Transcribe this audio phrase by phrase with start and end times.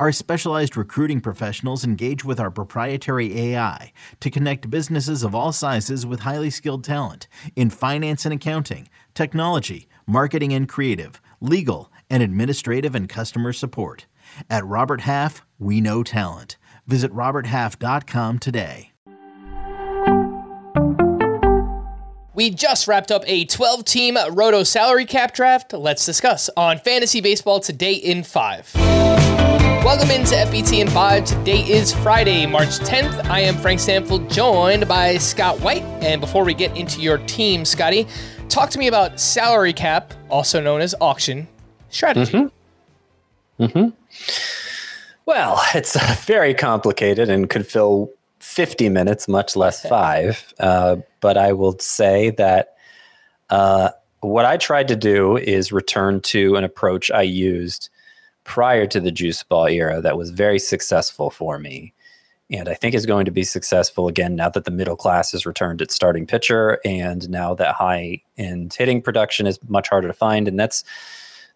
[0.00, 6.04] Our specialized recruiting professionals engage with our proprietary AI to connect businesses of all sizes
[6.04, 12.96] with highly skilled talent in finance and accounting, technology, marketing and creative, legal, and administrative
[12.96, 14.06] and customer support.
[14.50, 16.56] At Robert Half, we know talent.
[16.88, 18.90] Visit RobertHalf.com today.
[22.34, 25.72] We just wrapped up a 12 team Roto salary cap draft.
[25.72, 28.74] Let's discuss on fantasy baseball today in five.
[29.84, 31.24] Welcome into FBT in 5.
[31.26, 33.22] Today is Friday, March 10th.
[33.26, 35.82] I am Frank Stampfl, joined by Scott White.
[36.02, 38.06] And before we get into your team, Scotty,
[38.48, 41.46] talk to me about salary cap, also known as auction
[41.90, 42.32] strategy.
[42.32, 43.62] Mm-hmm.
[43.62, 43.88] Mm-hmm.
[45.26, 50.54] Well, it's very complicated and could fill 50 minutes, much less five.
[50.58, 52.76] Uh, but I will say that
[53.50, 57.90] uh, what I tried to do is return to an approach I used
[58.44, 61.92] prior to the juice ball era that was very successful for me.
[62.50, 65.46] And I think is going to be successful again now that the middle class has
[65.46, 70.14] returned its starting pitcher, and now that high end hitting production is much harder to
[70.14, 70.46] find.
[70.46, 70.84] And that's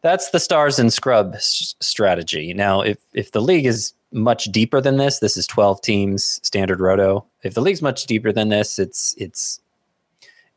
[0.00, 2.54] that's the stars and scrub s- strategy.
[2.54, 6.80] Now, if if the league is much deeper than this, this is twelve teams standard
[6.80, 7.26] roto.
[7.42, 9.60] If the league's much deeper than this, it's it's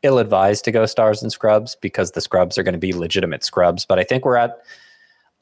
[0.02, 3.44] ill advised to go stars and scrubs because the scrubs are going to be legitimate
[3.44, 3.84] scrubs.
[3.84, 4.62] But I think we're at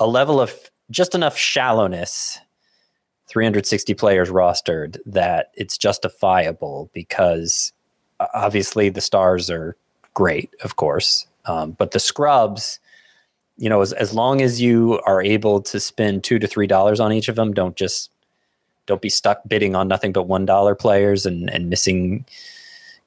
[0.01, 0.53] a level of
[0.91, 2.39] just enough shallowness
[3.29, 7.73] 360 players rostered that it's justifiable because
[8.35, 9.77] obviously the stars are
[10.15, 12.81] great of course um, but the scrubs
[13.57, 16.99] you know as, as long as you are able to spend two to three dollars
[16.99, 18.11] on each of them don't just
[18.87, 22.25] don't be stuck bidding on nothing but one dollar players and and missing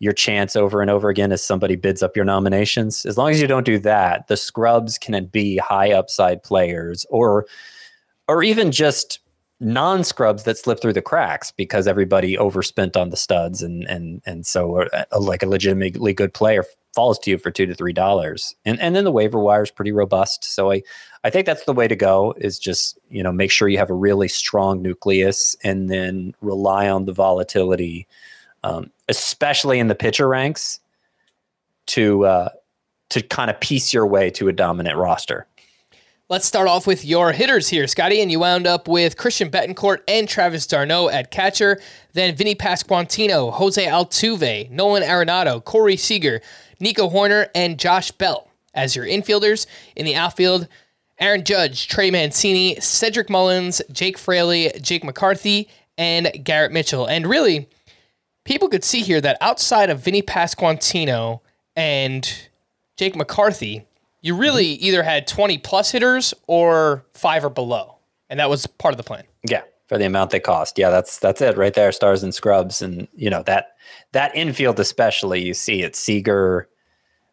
[0.03, 3.05] your chance over and over again as somebody bids up your nominations.
[3.05, 7.45] As long as you don't do that the scrubs can be high upside players or
[8.27, 9.19] or even just
[9.59, 14.21] non scrubs that slip through the cracks because everybody overspent on the studs and and
[14.25, 17.93] and so uh, like a legitimately good player falls to you for two to three
[17.93, 18.55] dollars.
[18.65, 20.43] And and then the waiver wire is pretty robust.
[20.43, 20.81] So i
[21.23, 23.89] i think that's the way to go is just you know make sure you have
[23.89, 28.07] a really strong nucleus and then rely on the volatility
[28.63, 30.79] um, especially in the pitcher ranks
[31.85, 32.49] to uh
[33.09, 35.45] to kind of piece your way to a dominant roster
[36.29, 38.21] Let's start off with your hitters here, Scotty.
[38.21, 41.81] And you wound up with Christian Bethancourt and Travis d'Arnaud at catcher.
[42.13, 46.41] Then Vinny Pasquantino, Jose Altuve, Nolan Arenado, Corey Seager,
[46.79, 49.67] Nico Hoerner, and Josh Bell as your infielders.
[49.97, 50.69] In the outfield,
[51.19, 57.05] Aaron Judge, Trey Mancini, Cedric Mullins, Jake Fraley, Jake McCarthy, and Garrett Mitchell.
[57.05, 57.67] And really,
[58.43, 61.41] people could see here that outside of Vinny Pasquantino
[61.75, 62.49] and
[62.97, 63.85] Jake McCarthy,
[64.21, 67.97] you really either had 20 plus hitters or five or below.
[68.29, 69.23] And that was part of the plan.
[69.47, 70.79] Yeah, for the amount they cost.
[70.79, 71.91] Yeah, that's that's it right there.
[71.91, 73.75] Stars and scrubs, and you know that
[74.13, 75.43] that infield especially.
[75.43, 76.67] You see it Seager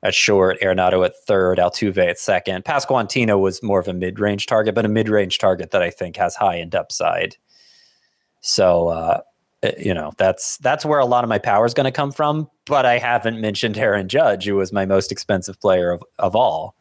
[0.02, 2.64] at short, Arenado at third, Altuve at second.
[2.64, 5.90] Pasquantino was more of a mid range target, but a mid range target that I
[5.90, 7.36] think has high end upside.
[8.40, 9.20] So uh,
[9.78, 12.48] you know that's that's where a lot of my power is going to come from.
[12.66, 16.74] But I haven't mentioned Aaron Judge, who was my most expensive player of of all.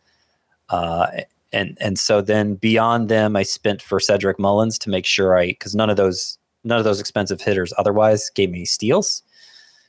[0.69, 1.07] Uh,
[1.51, 5.47] and and so then beyond them, I spent for Cedric Mullins to make sure I
[5.47, 9.23] because none of those none of those expensive hitters otherwise gave me steals.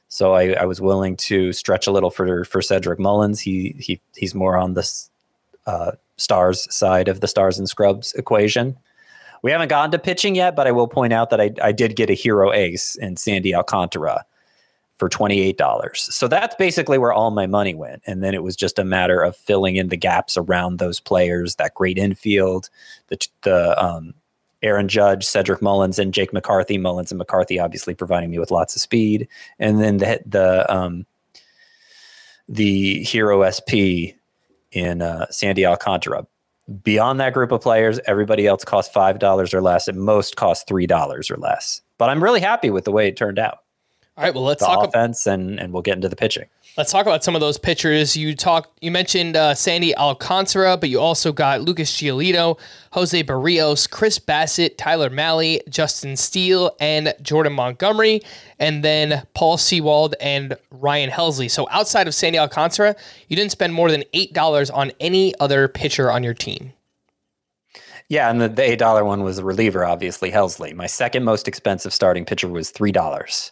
[0.09, 3.41] So I, I was willing to stretch a little for for Cedric Mullins.
[3.41, 4.91] He he he's more on the
[5.67, 8.77] uh, stars side of the stars and scrubs equation.
[9.43, 11.97] We haven't gotten to pitching yet, but I will point out that I, I did
[11.97, 14.25] get a hero ace in Sandy Alcantara
[15.01, 15.97] for $28.
[15.97, 18.03] So that's basically where all my money went.
[18.07, 21.57] And then it was just a matter of filling in the gaps around those players,
[21.57, 22.69] that great infield,
[23.09, 24.13] the, the um,
[24.63, 26.77] Aaron Judge, Cedric Mullins, and Jake McCarthy.
[26.77, 29.27] Mullins and McCarthy obviously providing me with lots of speed.
[29.59, 31.07] And then the, the, um,
[32.47, 34.13] the hero SP
[34.73, 36.27] in uh, Sandy Alcantara.
[36.85, 41.31] Beyond that group of players, everybody else costs $5 or less, and most cost $3
[41.31, 41.81] or less.
[41.99, 43.59] But I'm really happy with the way it turned out.
[44.17, 46.45] All right, well let's the talk offense and and we'll get into the pitching.
[46.77, 48.17] Let's talk about some of those pitchers.
[48.17, 52.59] You talked, you mentioned uh, Sandy Alcantara, but you also got Lucas Giolito,
[52.93, 58.23] Jose Berrios, Chris Bassitt, Tyler Mahle, Justin Steele, and Jordan Montgomery,
[58.61, 61.51] and then Paul Sewald and Ryan Helsley.
[61.51, 62.95] So outside of Sandy Alcantara,
[63.29, 66.73] you didn't spend more than eight dollars on any other pitcher on your team.
[68.09, 70.73] Yeah, and the, the eight dollar one was a reliever, obviously Helsley.
[70.75, 73.51] My second most expensive starting pitcher was three dollars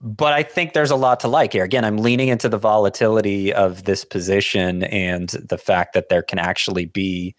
[0.00, 1.64] but I think there's a lot to like here.
[1.64, 6.38] Again, I'm leaning into the volatility of this position and the fact that there can
[6.38, 7.34] actually be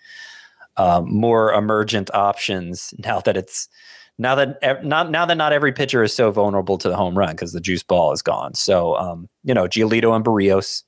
[0.77, 3.69] um, more emergent options now that it's
[4.17, 7.31] now that not now that not every pitcher is so vulnerable to the home run
[7.31, 8.53] because the juice ball is gone.
[8.53, 10.83] So um, you know, Giolito and Berrios,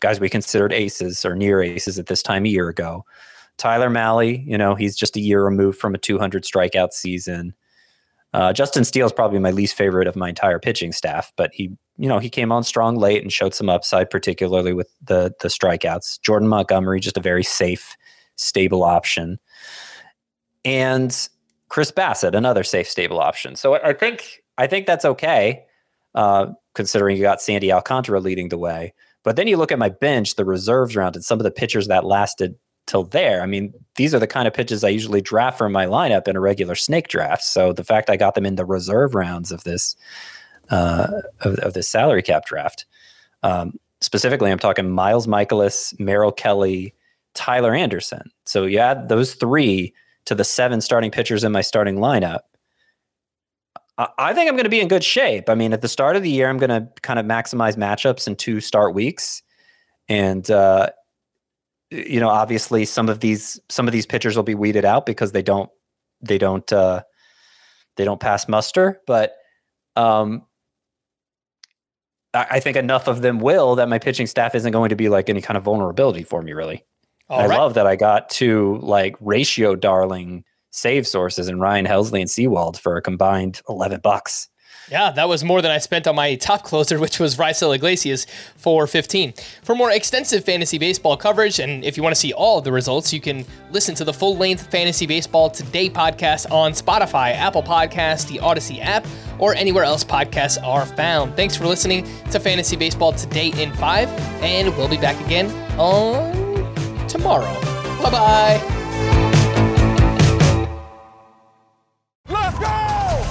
[0.00, 3.04] guys we considered aces or near aces at this time a year ago.
[3.58, 7.54] Tyler Mahle, you know, he's just a year removed from a 200 strikeout season.
[8.32, 11.70] Uh, Justin Steele is probably my least favorite of my entire pitching staff, but he,
[11.96, 15.48] you know, he came on strong late and showed some upside, particularly with the the
[15.48, 16.20] strikeouts.
[16.20, 17.96] Jordan Montgomery, just a very safe,
[18.36, 19.38] stable option,
[20.64, 21.28] and
[21.68, 23.56] Chris Bassitt, another safe, stable option.
[23.56, 25.64] So I think I think that's okay,
[26.14, 28.92] uh, considering you got Sandy Alcantara leading the way.
[29.24, 31.88] But then you look at my bench, the reserves round, and some of the pitchers
[31.88, 32.56] that lasted
[32.86, 33.42] till there.
[33.42, 36.36] I mean, these are the kind of pitches I usually draft for my lineup in
[36.36, 37.42] a regular snake draft.
[37.42, 39.96] So the fact I got them in the reserve rounds of this
[40.70, 41.08] uh,
[41.40, 42.86] of, of this salary cap draft,
[43.42, 46.94] um, specifically, I'm talking Miles Mikolas, Merrill Kelly,
[47.34, 48.30] Tyler Anderson.
[48.44, 49.94] So you add those three
[50.24, 52.40] to the seven starting pitchers in my starting lineup.
[53.98, 55.48] I think I'm going to be in good shape.
[55.48, 58.26] I mean, at the start of the year, I'm going to kind of maximize matchups
[58.26, 59.42] in two start weeks,
[60.06, 60.90] and uh,
[61.90, 65.32] you know, obviously some of these some of these pitchers will be weeded out because
[65.32, 65.70] they don't
[66.20, 67.02] they don't uh,
[67.96, 69.00] they don't pass muster.
[69.06, 69.34] But
[69.94, 70.42] um,
[72.34, 75.08] I, I think enough of them will that my pitching staff isn't going to be
[75.08, 76.52] like any kind of vulnerability for me.
[76.52, 76.84] Really,
[77.28, 82.30] I love that I got two like ratio darling save sources and Ryan Helsley and
[82.30, 84.48] Sewald for a combined eleven bucks.
[84.90, 88.26] Yeah, that was more than I spent on my top closer, which was Raisel Iglesias
[88.56, 89.34] for 15.
[89.62, 92.70] For more extensive fantasy baseball coverage, and if you want to see all of the
[92.70, 97.64] results, you can listen to the full length Fantasy Baseball Today podcast on Spotify, Apple
[97.64, 99.04] Podcasts, the Odyssey app,
[99.40, 101.34] or anywhere else podcasts are found.
[101.34, 104.08] Thanks for listening to Fantasy Baseball Today in 5,
[104.42, 105.50] and we'll be back again
[105.80, 107.52] on tomorrow.
[108.02, 108.85] Bye bye.